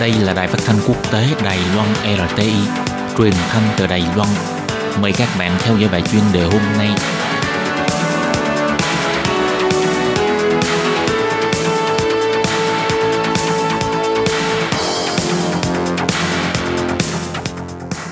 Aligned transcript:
Đây 0.00 0.12
là 0.12 0.34
đài 0.34 0.48
phát 0.48 0.58
thanh 0.64 0.76
quốc 0.88 1.12
tế 1.12 1.26
Đài 1.44 1.58
Loan 1.74 1.88
RTI, 2.28 2.52
truyền 3.18 3.32
thanh 3.48 3.62
từ 3.78 3.86
Đài 3.86 4.04
Loan. 4.16 4.28
Mời 5.00 5.12
các 5.12 5.28
bạn 5.38 5.52
theo 5.60 5.76
dõi 5.78 5.88
bài 5.92 6.02
chuyên 6.12 6.22
đề 6.32 6.42
hôm 6.42 6.62
nay. 6.78 6.88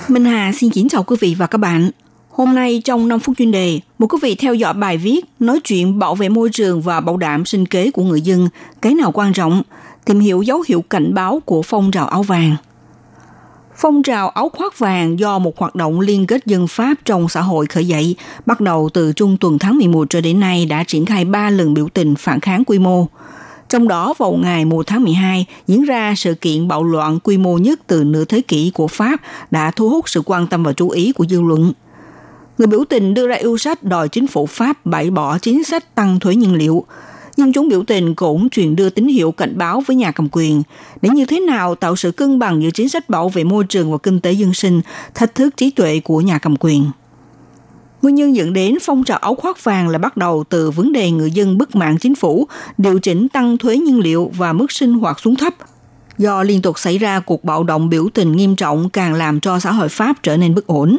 Minh 0.09 0.25
Hà 0.25 0.53
xin 0.53 0.71
kính 0.71 0.89
chào 0.89 1.03
quý 1.03 1.17
vị 1.21 1.35
và 1.39 1.47
các 1.47 1.59
bạn. 1.59 1.91
Hôm 2.31 2.55
nay 2.55 2.83
trong 2.85 3.09
5 3.09 3.21
phút 3.21 3.37
chuyên 3.39 3.51
đề, 3.51 3.81
mời 3.99 4.09
quý 4.09 4.19
vị 4.23 4.35
theo 4.35 4.55
dõi 4.55 4.75
bài 4.75 4.97
viết 4.97 5.21
nói 5.41 5.61
chuyện 5.65 5.99
bảo 5.99 6.15
vệ 6.15 6.29
môi 6.29 6.51
trường 6.53 6.81
và 6.81 7.01
bảo 7.01 7.17
đảm 7.17 7.45
sinh 7.45 7.67
kế 7.67 7.91
của 7.91 8.03
người 8.03 8.21
dân, 8.21 8.49
cái 8.83 8.95
nào 8.95 9.13
quan 9.13 9.33
trọng, 9.33 9.63
tìm 10.09 10.21
hiểu 10.21 10.43
dấu 10.43 10.65
hiệu 10.69 10.85
cảnh 10.91 11.15
báo 11.15 11.43
của 11.45 11.63
phong 11.63 11.91
trào 11.91 12.07
áo 12.07 12.23
vàng. 12.23 12.57
Phong 13.77 14.03
trào 14.03 14.29
áo 14.29 14.49
khoác 14.49 14.79
vàng 14.79 15.19
do 15.19 15.39
một 15.39 15.59
hoạt 15.59 15.75
động 15.75 16.01
liên 16.01 16.27
kết 16.27 16.47
dân 16.47 16.69
Pháp 16.69 16.95
trong 17.05 17.29
xã 17.29 17.41
hội 17.41 17.67
khởi 17.67 17.87
dậy, 17.87 18.17
bắt 18.47 18.61
đầu 18.61 18.89
từ 18.95 19.13
trung 19.13 19.37
tuần 19.37 19.59
tháng 19.59 19.79
11 19.79 20.11
cho 20.11 20.21
đến 20.21 20.41
nay 20.41 20.67
đã 20.67 20.85
triển 20.85 21.07
khai 21.07 21.25
3 21.25 21.51
lần 21.51 21.75
biểu 21.75 21.89
tình 21.95 22.15
phản 22.15 22.41
kháng 22.41 22.65
quy 22.65 22.79
mô. 22.79 23.07
Trong 23.69 23.89
đó 23.89 24.15
vào 24.19 24.33
ngày 24.33 24.65
1 24.65 24.87
tháng 24.87 25.05
12 25.05 25.47
diễn 25.67 25.85
ra 25.85 26.15
sự 26.17 26.35
kiện 26.35 26.69
bạo 26.69 26.85
loạn 26.85 27.19
quy 27.21 27.39
mô 27.39 27.59
nhất 27.59 27.81
từ 27.87 28.05
nửa 28.05 28.25
thế 28.25 28.41
kỷ 28.41 28.71
của 28.75 28.89
Pháp 28.89 29.21
đã 29.51 29.71
thu 29.71 29.89
hút 29.89 30.09
sự 30.09 30.23
quan 30.25 30.47
tâm 30.47 30.63
và 30.63 30.73
chú 30.73 30.91
ý 30.91 31.13
của 31.13 31.27
dư 31.27 31.41
luận. 31.41 31.73
Người 32.59 32.67
biểu 32.67 32.85
tình 32.89 33.15
đưa 33.15 33.27
ra 33.27 33.37
yêu 33.37 33.59
sách 33.59 33.83
đòi 33.83 34.09
chính 34.09 34.27
phủ 34.27 34.47
Pháp 34.47 34.87
bãi 34.87 35.11
bỏ 35.11 35.39
chính 35.39 35.65
sách 35.65 35.95
tăng 35.95 36.21
thuế 36.21 36.35
nhiên 36.35 36.55
liệu, 36.55 36.85
nhưng 37.39 37.53
chúng 37.53 37.69
biểu 37.69 37.83
tình 37.83 38.15
cũng 38.15 38.51
truyền 38.51 38.77
đưa 38.77 38.91
tín 38.91 39.09
hiệu 39.09 39.33
cảnh 39.33 39.59
báo 39.59 39.83
với 39.87 39.97
nhà 39.97 40.13
cầm 40.13 40.29
quyền 40.33 40.63
để 41.03 41.11
như 41.11 41.25
thế 41.25 41.41
nào 41.41 41.75
tạo 41.75 41.97
sự 41.97 42.13
cân 42.13 42.39
bằng 42.39 42.63
giữa 42.63 42.71
chính 42.71 42.89
sách 42.89 43.09
bảo 43.09 43.29
vệ 43.29 43.45
môi 43.45 43.65
trường 43.65 43.93
và 43.93 43.99
kinh 43.99 44.21
tế 44.21 44.33
dân 44.33 44.55
sinh, 44.55 44.81
thách 45.15 45.35
thức 45.35 45.57
trí 45.57 45.71
tuệ 45.71 46.01
của 46.01 46.21
nhà 46.21 46.39
cầm 46.39 46.57
quyền. 46.61 46.91
Nguyên 48.03 48.15
nhân 48.15 48.37
dẫn 48.37 48.53
đến 48.53 48.79
phong 48.83 49.05
trào 49.05 49.19
áo 49.19 49.35
khoác 49.35 49.65
vàng 49.65 49.89
là 49.89 49.99
bắt 49.99 50.17
đầu 50.17 50.45
từ 50.49 50.71
vấn 50.71 50.93
đề 50.93 51.11
người 51.11 51.31
dân 51.31 51.59
bất 51.59 51.77
mãn 51.77 51.99
chính 51.99 52.15
phủ 52.15 52.49
điều 52.79 52.99
chỉnh 52.99 53.29
tăng 53.29 53.59
thuế 53.59 53.77
nhiên 53.77 54.01
liệu 54.01 54.33
và 54.37 54.53
mức 54.53 54.73
sinh 54.73 54.95
hoạt 54.95 55.21
xuống 55.21 55.37
thấp. 55.37 55.55
Do 56.19 56.43
liên 56.43 56.63
tục 56.63 56.79
xảy 56.79 56.99
ra 56.99 57.21
cuộc 57.21 57.45
bạo 57.45 57.65
động 57.65 57.89
biểu 57.89 58.09
tình 58.15 58.33
nghiêm 58.33 58.57
trọng 58.57 58.91
càng 58.91 59.15
làm 59.15 59.41
cho 59.41 59.61
xã 59.61 59.73
hội 59.73 59.89
Pháp 59.89 60.23
trở 60.23 60.37
nên 60.37 60.55
bất 60.55 60.67
ổn. 60.67 60.97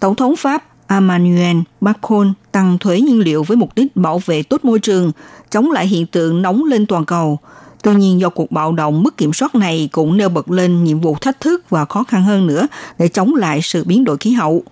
Tổng 0.00 0.14
thống 0.14 0.36
Pháp 0.36 0.64
Emmanuel 0.88 1.56
Macron 1.80 2.32
tăng 2.52 2.78
thuế 2.78 3.00
nhiên 3.00 3.20
liệu 3.20 3.42
với 3.42 3.56
mục 3.56 3.74
đích 3.74 3.96
bảo 3.96 4.20
vệ 4.26 4.42
tốt 4.42 4.64
môi 4.64 4.78
trường, 4.78 5.12
chống 5.50 5.70
lại 5.70 5.86
hiện 5.86 6.06
tượng 6.06 6.42
nóng 6.42 6.64
lên 6.64 6.86
toàn 6.86 7.04
cầu. 7.04 7.38
Tuy 7.82 7.94
nhiên 7.94 8.20
do 8.20 8.28
cuộc 8.28 8.52
bạo 8.52 8.72
động 8.72 9.02
mất 9.02 9.16
kiểm 9.16 9.32
soát 9.32 9.54
này 9.54 9.88
cũng 9.92 10.16
nêu 10.16 10.28
bật 10.28 10.50
lên 10.50 10.84
nhiệm 10.84 11.00
vụ 11.00 11.16
thách 11.20 11.40
thức 11.40 11.70
và 11.70 11.84
khó 11.84 12.04
khăn 12.04 12.22
hơn 12.22 12.46
nữa 12.46 12.66
để 12.98 13.08
chống 13.08 13.34
lại 13.34 13.60
sự 13.62 13.84
biến 13.84 14.04
đổi 14.04 14.16
khí 14.16 14.32
hậu. 14.32 14.62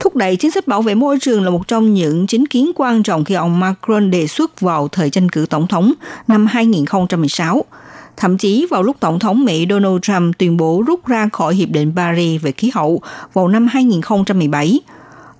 Thúc 0.00 0.16
đẩy 0.16 0.36
chính 0.36 0.50
sách 0.50 0.66
bảo 0.68 0.82
vệ 0.82 0.94
môi 0.94 1.18
trường 1.20 1.44
là 1.44 1.50
một 1.50 1.68
trong 1.68 1.94
những 1.94 2.26
chính 2.26 2.46
kiến 2.46 2.72
quan 2.76 3.02
trọng 3.02 3.24
khi 3.24 3.34
ông 3.34 3.60
Macron 3.60 4.10
đề 4.10 4.26
xuất 4.26 4.60
vào 4.60 4.88
thời 4.88 5.10
tranh 5.10 5.28
cử 5.28 5.46
tổng 5.50 5.66
thống 5.66 5.92
năm 6.28 6.46
2016. 6.46 7.64
Thậm 8.16 8.38
chí 8.38 8.66
vào 8.70 8.82
lúc 8.82 8.96
Tổng 9.00 9.18
thống 9.18 9.44
Mỹ 9.44 9.66
Donald 9.70 10.00
Trump 10.02 10.38
tuyên 10.38 10.56
bố 10.56 10.82
rút 10.86 11.06
ra 11.06 11.28
khỏi 11.32 11.54
Hiệp 11.54 11.68
định 11.68 11.92
Paris 11.96 12.42
về 12.42 12.52
khí 12.52 12.70
hậu 12.74 13.02
vào 13.32 13.48
năm 13.48 13.66
2017, 13.66 14.80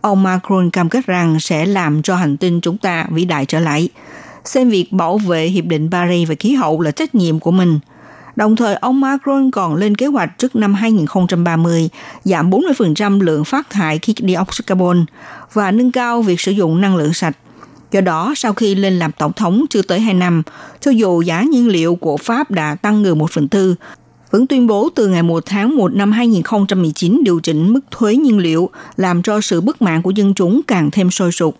ông 0.00 0.22
Macron 0.22 0.70
cam 0.70 0.88
kết 0.88 1.06
rằng 1.06 1.40
sẽ 1.40 1.66
làm 1.66 2.02
cho 2.02 2.16
hành 2.16 2.36
tinh 2.36 2.60
chúng 2.60 2.78
ta 2.78 3.06
vĩ 3.10 3.24
đại 3.24 3.46
trở 3.46 3.60
lại. 3.60 3.88
Xem 4.44 4.70
việc 4.70 4.92
bảo 4.92 5.18
vệ 5.18 5.46
Hiệp 5.46 5.64
định 5.64 5.88
Paris 5.90 6.28
về 6.28 6.34
khí 6.34 6.54
hậu 6.54 6.80
là 6.80 6.90
trách 6.90 7.14
nhiệm 7.14 7.40
của 7.40 7.50
mình– 7.50 7.78
Đồng 8.38 8.56
thời, 8.56 8.74
ông 8.74 9.00
Macron 9.00 9.50
còn 9.50 9.74
lên 9.74 9.94
kế 9.94 10.06
hoạch 10.06 10.38
trước 10.38 10.56
năm 10.56 10.74
2030 10.74 11.88
giảm 12.24 12.50
40% 12.50 13.20
lượng 13.20 13.44
phát 13.44 13.70
thải 13.70 13.98
khí 13.98 14.14
dioxide 14.18 14.64
carbon 14.66 15.04
và 15.52 15.70
nâng 15.70 15.92
cao 15.92 16.22
việc 16.22 16.40
sử 16.40 16.52
dụng 16.52 16.80
năng 16.80 16.96
lượng 16.96 17.12
sạch. 17.12 17.36
Do 17.90 18.00
đó, 18.00 18.32
sau 18.36 18.52
khi 18.52 18.74
lên 18.74 18.98
làm 18.98 19.12
tổng 19.12 19.32
thống 19.32 19.64
chưa 19.70 19.82
tới 19.82 20.00
2 20.00 20.14
năm, 20.14 20.42
cho 20.80 20.90
dù 20.90 21.22
giá 21.22 21.42
nhiên 21.42 21.68
liệu 21.68 21.94
của 21.94 22.16
Pháp 22.16 22.50
đã 22.50 22.74
tăng 22.74 23.02
gần 23.02 23.18
1 23.18 23.30
phần 23.30 23.48
tư, 23.48 23.74
vẫn 24.30 24.46
tuyên 24.46 24.66
bố 24.66 24.88
từ 24.94 25.06
ngày 25.06 25.22
1 25.22 25.46
tháng 25.46 25.76
1 25.76 25.94
năm 25.94 26.12
2019 26.12 27.20
điều 27.24 27.40
chỉnh 27.40 27.72
mức 27.72 27.80
thuế 27.90 28.16
nhiên 28.16 28.38
liệu, 28.38 28.70
làm 28.96 29.22
cho 29.22 29.40
sự 29.40 29.60
bất 29.60 29.82
mãn 29.82 30.02
của 30.02 30.10
dân 30.10 30.34
chúng 30.34 30.60
càng 30.66 30.90
thêm 30.90 31.10
sôi 31.10 31.32
sục. 31.32 31.56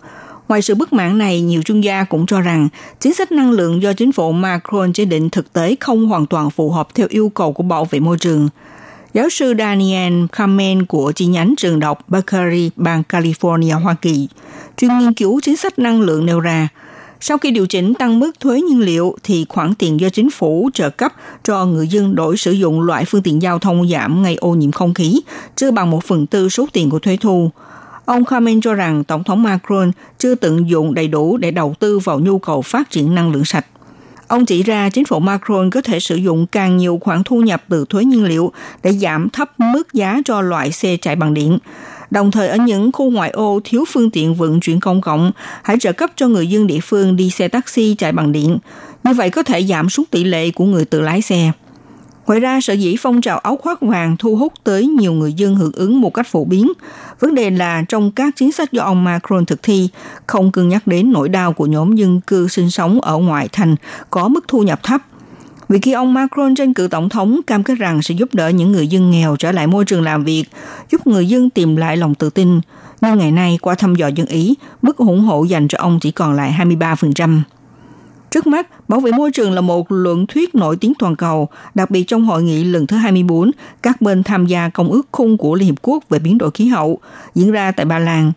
Ngoài 0.48 0.62
sự 0.62 0.74
bất 0.74 0.92
mãn 0.92 1.18
này, 1.18 1.40
nhiều 1.40 1.62
chuyên 1.62 1.80
gia 1.80 2.04
cũng 2.04 2.26
cho 2.26 2.40
rằng 2.40 2.68
chính 3.00 3.14
sách 3.14 3.32
năng 3.32 3.50
lượng 3.50 3.82
do 3.82 3.92
chính 3.92 4.12
phủ 4.12 4.32
Macron 4.32 4.92
chế 4.92 5.04
định 5.04 5.30
thực 5.30 5.52
tế 5.52 5.76
không 5.80 6.08
hoàn 6.08 6.26
toàn 6.26 6.50
phù 6.50 6.70
hợp 6.70 6.88
theo 6.94 7.06
yêu 7.10 7.28
cầu 7.28 7.52
của 7.52 7.62
bảo 7.62 7.84
vệ 7.84 8.00
môi 8.00 8.18
trường. 8.18 8.48
Giáo 9.14 9.28
sư 9.28 9.54
Daniel 9.58 10.24
Kamen 10.32 10.86
của 10.86 11.12
chi 11.12 11.26
nhánh 11.26 11.54
trường 11.56 11.80
đọc 11.80 12.04
Berkeley, 12.08 12.70
bang 12.76 13.02
California, 13.08 13.80
Hoa 13.80 13.94
Kỳ, 13.94 14.28
chuyên 14.76 14.98
nghiên 14.98 15.12
cứu 15.12 15.40
chính 15.42 15.56
sách 15.56 15.78
năng 15.78 16.00
lượng 16.00 16.26
nêu 16.26 16.40
ra, 16.40 16.68
sau 17.20 17.38
khi 17.38 17.50
điều 17.50 17.66
chỉnh 17.66 17.94
tăng 17.94 18.20
mức 18.20 18.40
thuế 18.40 18.60
nhiên 18.60 18.80
liệu 18.80 19.16
thì 19.22 19.46
khoản 19.48 19.74
tiền 19.74 20.00
do 20.00 20.08
chính 20.08 20.30
phủ 20.30 20.70
trợ 20.74 20.90
cấp 20.90 21.12
cho 21.44 21.64
người 21.64 21.88
dân 21.88 22.14
đổi 22.14 22.36
sử 22.36 22.52
dụng 22.52 22.80
loại 22.80 23.04
phương 23.04 23.22
tiện 23.22 23.42
giao 23.42 23.58
thông 23.58 23.88
giảm 23.88 24.22
ngay 24.22 24.36
ô 24.36 24.50
nhiễm 24.50 24.72
không 24.72 24.94
khí 24.94 25.20
chưa 25.56 25.70
bằng 25.70 25.90
một 25.90 26.04
phần 26.04 26.26
tư 26.26 26.48
số 26.48 26.66
tiền 26.72 26.90
của 26.90 26.98
thuế 26.98 27.16
thu. 27.16 27.50
Ông 28.04 28.24
Carmen 28.24 28.60
cho 28.60 28.74
rằng 28.74 29.04
Tổng 29.04 29.24
thống 29.24 29.42
Macron 29.42 29.90
chưa 30.18 30.34
tận 30.34 30.70
dụng 30.70 30.94
đầy 30.94 31.08
đủ 31.08 31.36
để 31.36 31.50
đầu 31.50 31.74
tư 31.78 31.98
vào 31.98 32.20
nhu 32.20 32.38
cầu 32.38 32.62
phát 32.62 32.90
triển 32.90 33.14
năng 33.14 33.32
lượng 33.32 33.44
sạch. 33.44 33.66
Ông 34.28 34.46
chỉ 34.46 34.62
ra 34.62 34.88
chính 34.88 35.04
phủ 35.04 35.18
Macron 35.18 35.70
có 35.70 35.80
thể 35.80 36.00
sử 36.00 36.16
dụng 36.16 36.46
càng 36.46 36.76
nhiều 36.76 36.98
khoản 37.02 37.22
thu 37.24 37.40
nhập 37.40 37.62
từ 37.68 37.84
thuế 37.88 38.04
nhiên 38.04 38.24
liệu 38.24 38.52
để 38.82 38.92
giảm 38.92 39.28
thấp 39.30 39.60
mức 39.60 39.92
giá 39.92 40.20
cho 40.24 40.40
loại 40.40 40.72
xe 40.72 40.96
chạy 40.96 41.16
bằng 41.16 41.34
điện. 41.34 41.58
Đồng 42.10 42.30
thời 42.30 42.48
ở 42.48 42.56
những 42.56 42.92
khu 42.92 43.10
ngoại 43.10 43.30
ô 43.30 43.60
thiếu 43.64 43.84
phương 43.88 44.10
tiện 44.10 44.34
vận 44.34 44.60
chuyển 44.60 44.80
công 44.80 45.00
cộng, 45.00 45.30
hãy 45.62 45.78
trợ 45.80 45.92
cấp 45.92 46.10
cho 46.16 46.28
người 46.28 46.46
dân 46.46 46.66
địa 46.66 46.80
phương 46.82 47.16
đi 47.16 47.30
xe 47.30 47.48
taxi 47.48 47.94
chạy 47.98 48.12
bằng 48.12 48.32
điện. 48.32 48.58
Như 49.04 49.14
vậy 49.14 49.30
có 49.30 49.42
thể 49.42 49.62
giảm 49.62 49.90
xuống 49.90 50.06
tỷ 50.10 50.24
lệ 50.24 50.50
của 50.50 50.64
người 50.64 50.84
tự 50.84 51.00
lái 51.00 51.22
xe. 51.22 51.52
Ngoài 52.28 52.40
ra, 52.40 52.60
sở 52.60 52.72
dĩ 52.72 52.96
phong 53.00 53.20
trào 53.20 53.38
áo 53.38 53.56
khoác 53.56 53.82
vàng 53.82 54.16
thu 54.16 54.36
hút 54.36 54.52
tới 54.64 54.86
nhiều 54.86 55.12
người 55.12 55.32
dân 55.32 55.56
hưởng 55.56 55.72
ứng 55.72 56.00
một 56.00 56.14
cách 56.14 56.26
phổ 56.26 56.44
biến. 56.44 56.72
Vấn 57.20 57.34
đề 57.34 57.50
là 57.50 57.82
trong 57.88 58.10
các 58.10 58.36
chính 58.36 58.52
sách 58.52 58.72
do 58.72 58.82
ông 58.82 59.04
Macron 59.04 59.46
thực 59.46 59.62
thi, 59.62 59.88
không 60.26 60.52
cân 60.52 60.68
nhắc 60.68 60.86
đến 60.86 61.12
nỗi 61.12 61.28
đau 61.28 61.52
của 61.52 61.66
nhóm 61.66 61.94
dân 61.94 62.20
cư 62.20 62.48
sinh 62.48 62.70
sống 62.70 63.00
ở 63.00 63.16
ngoại 63.16 63.48
thành 63.52 63.76
có 64.10 64.28
mức 64.28 64.44
thu 64.48 64.62
nhập 64.62 64.82
thấp. 64.82 65.00
Vì 65.68 65.78
khi 65.78 65.92
ông 65.92 66.14
Macron 66.14 66.54
tranh 66.54 66.74
cử 66.74 66.88
tổng 66.88 67.08
thống 67.08 67.40
cam 67.46 67.62
kết 67.62 67.74
rằng 67.74 68.02
sẽ 68.02 68.14
giúp 68.14 68.34
đỡ 68.34 68.48
những 68.48 68.72
người 68.72 68.88
dân 68.88 69.10
nghèo 69.10 69.36
trở 69.36 69.52
lại 69.52 69.66
môi 69.66 69.84
trường 69.84 70.02
làm 70.02 70.24
việc, 70.24 70.44
giúp 70.90 71.06
người 71.06 71.28
dân 71.28 71.50
tìm 71.50 71.76
lại 71.76 71.96
lòng 71.96 72.14
tự 72.14 72.30
tin. 72.30 72.60
Nhưng 73.00 73.18
ngày 73.18 73.32
nay, 73.32 73.58
qua 73.62 73.74
thăm 73.74 73.94
dò 73.94 74.06
dân 74.06 74.26
Ý, 74.26 74.54
mức 74.82 74.96
ủng 74.96 75.20
hộ 75.20 75.44
dành 75.44 75.68
cho 75.68 75.78
ông 75.78 76.00
chỉ 76.00 76.10
còn 76.10 76.34
lại 76.34 76.54
23%. 76.58 77.40
Trước 78.30 78.46
mắt, 78.46 78.88
bảo 78.88 79.00
vệ 79.00 79.12
môi 79.12 79.32
trường 79.32 79.52
là 79.52 79.60
một 79.60 79.92
luận 79.92 80.26
thuyết 80.26 80.54
nổi 80.54 80.76
tiếng 80.76 80.92
toàn 80.98 81.16
cầu, 81.16 81.48
đặc 81.74 81.90
biệt 81.90 82.04
trong 82.04 82.24
hội 82.24 82.42
nghị 82.42 82.64
lần 82.64 82.86
thứ 82.86 82.96
24, 82.96 83.50
các 83.82 84.00
bên 84.00 84.22
tham 84.22 84.46
gia 84.46 84.68
Công 84.68 84.90
ước 84.90 85.08
Khung 85.12 85.36
của 85.36 85.54
Liên 85.54 85.66
Hiệp 85.66 85.82
Quốc 85.82 86.04
về 86.08 86.18
biến 86.18 86.38
đổi 86.38 86.50
khí 86.50 86.66
hậu, 86.66 86.98
diễn 87.34 87.52
ra 87.52 87.70
tại 87.70 87.86
Ba 87.86 87.98
Lan. 87.98 88.32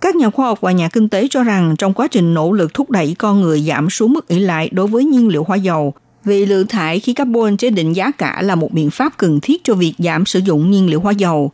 Các 0.00 0.16
nhà 0.16 0.30
khoa 0.30 0.46
học 0.46 0.60
và 0.60 0.72
nhà 0.72 0.88
kinh 0.88 1.08
tế 1.08 1.28
cho 1.30 1.42
rằng 1.42 1.74
trong 1.78 1.92
quá 1.92 2.08
trình 2.08 2.34
nỗ 2.34 2.52
lực 2.52 2.74
thúc 2.74 2.90
đẩy 2.90 3.14
con 3.18 3.40
người 3.40 3.60
giảm 3.60 3.90
xuống 3.90 4.12
mức 4.12 4.28
ỷ 4.28 4.38
lại 4.38 4.68
đối 4.72 4.86
với 4.86 5.04
nhiên 5.04 5.28
liệu 5.28 5.44
hóa 5.44 5.56
dầu, 5.56 5.94
vì 6.24 6.46
lượng 6.46 6.66
thải 6.66 7.00
khí 7.00 7.12
carbon 7.12 7.56
chế 7.56 7.70
định 7.70 7.92
giá 7.92 8.10
cả 8.10 8.42
là 8.42 8.54
một 8.54 8.72
biện 8.72 8.90
pháp 8.90 9.12
cần 9.16 9.40
thiết 9.40 9.64
cho 9.64 9.74
việc 9.74 9.94
giảm 9.98 10.26
sử 10.26 10.38
dụng 10.38 10.70
nhiên 10.70 10.90
liệu 10.90 11.00
hóa 11.00 11.12
dầu. 11.12 11.52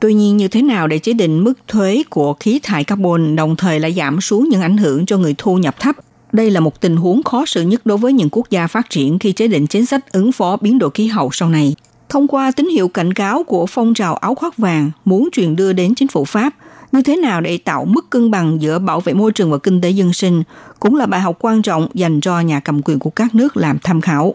Tuy 0.00 0.14
nhiên 0.14 0.36
như 0.36 0.48
thế 0.48 0.62
nào 0.62 0.86
để 0.86 0.98
chế 0.98 1.12
định 1.12 1.44
mức 1.44 1.54
thuế 1.68 2.02
của 2.10 2.34
khí 2.34 2.60
thải 2.62 2.84
carbon 2.84 3.36
đồng 3.36 3.56
thời 3.56 3.80
lại 3.80 3.92
giảm 3.92 4.20
xuống 4.20 4.48
những 4.48 4.62
ảnh 4.62 4.76
hưởng 4.76 5.06
cho 5.06 5.18
người 5.18 5.34
thu 5.38 5.58
nhập 5.58 5.80
thấp 5.80 5.96
đây 6.34 6.50
là 6.50 6.60
một 6.60 6.80
tình 6.80 6.96
huống 6.96 7.22
khó 7.22 7.44
xử 7.46 7.62
nhất 7.62 7.86
đối 7.86 7.98
với 7.98 8.12
những 8.12 8.28
quốc 8.32 8.50
gia 8.50 8.66
phát 8.66 8.90
triển 8.90 9.18
khi 9.18 9.32
chế 9.32 9.48
định 9.48 9.66
chính 9.66 9.86
sách 9.86 10.12
ứng 10.12 10.32
phó 10.32 10.56
biến 10.56 10.78
đổi 10.78 10.90
khí 10.94 11.06
hậu 11.06 11.30
sau 11.32 11.48
này. 11.48 11.74
Thông 12.08 12.28
qua 12.28 12.50
tín 12.50 12.68
hiệu 12.68 12.88
cảnh 12.88 13.12
cáo 13.12 13.44
của 13.44 13.66
phong 13.66 13.94
trào 13.94 14.14
áo 14.14 14.34
khoác 14.34 14.58
vàng 14.58 14.90
muốn 15.04 15.28
truyền 15.32 15.56
đưa 15.56 15.72
đến 15.72 15.94
chính 15.94 16.08
phủ 16.08 16.24
Pháp, 16.24 16.54
như 16.92 17.02
thế 17.02 17.16
nào 17.16 17.40
để 17.40 17.58
tạo 17.58 17.84
mức 17.84 18.10
cân 18.10 18.30
bằng 18.30 18.62
giữa 18.62 18.78
bảo 18.78 19.00
vệ 19.00 19.14
môi 19.14 19.32
trường 19.32 19.50
và 19.50 19.58
kinh 19.58 19.80
tế 19.80 19.90
dân 19.90 20.12
sinh 20.12 20.42
cũng 20.80 20.94
là 20.94 21.06
bài 21.06 21.20
học 21.20 21.36
quan 21.40 21.62
trọng 21.62 21.88
dành 21.94 22.20
cho 22.20 22.40
nhà 22.40 22.60
cầm 22.60 22.80
quyền 22.84 22.98
của 22.98 23.10
các 23.10 23.34
nước 23.34 23.56
làm 23.56 23.78
tham 23.82 24.00
khảo. 24.00 24.34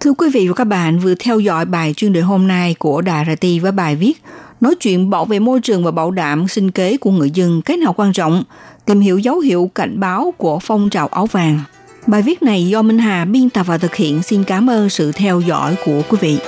Thưa 0.00 0.12
quý 0.12 0.28
vị 0.30 0.48
và 0.48 0.54
các 0.54 0.64
bạn 0.64 0.98
vừa 0.98 1.14
theo 1.14 1.40
dõi 1.40 1.64
bài 1.64 1.94
chuyên 1.96 2.12
đề 2.12 2.20
hôm 2.20 2.48
nay 2.48 2.74
của 2.78 3.00
Đài 3.00 3.24
RT 3.24 3.46
với 3.62 3.72
bài 3.72 3.96
viết 3.96 4.22
nói 4.60 4.74
chuyện 4.80 5.10
bảo 5.10 5.24
vệ 5.24 5.38
môi 5.38 5.60
trường 5.60 5.84
và 5.84 5.90
bảo 5.90 6.10
đảm 6.10 6.48
sinh 6.48 6.70
kế 6.70 6.96
của 6.96 7.10
người 7.10 7.30
dân 7.30 7.62
cái 7.62 7.76
nào 7.76 7.92
quan 7.96 8.12
trọng, 8.12 8.44
tìm 8.84 9.00
hiểu 9.00 9.18
dấu 9.18 9.38
hiệu 9.38 9.70
cảnh 9.74 10.00
báo 10.00 10.34
của 10.36 10.58
phong 10.58 10.90
trào 10.90 11.06
áo 11.06 11.26
vàng. 11.26 11.60
Bài 12.06 12.22
viết 12.22 12.42
này 12.42 12.68
do 12.68 12.82
Minh 12.82 12.98
Hà 12.98 13.24
biên 13.24 13.50
tập 13.50 13.66
và 13.66 13.78
thực 13.78 13.94
hiện 13.94 14.22
xin 14.22 14.44
cảm 14.44 14.70
ơn 14.70 14.88
sự 14.88 15.12
theo 15.12 15.40
dõi 15.40 15.76
của 15.84 16.02
quý 16.08 16.18
vị. 16.20 16.38